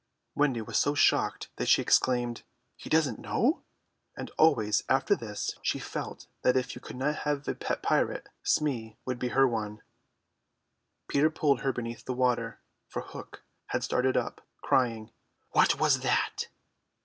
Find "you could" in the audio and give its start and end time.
6.73-6.99